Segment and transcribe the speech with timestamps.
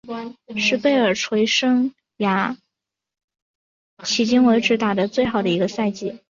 [0.57, 2.57] 是贝尔垂生涯
[3.99, 6.19] 迄今为止打得最好的一个赛季。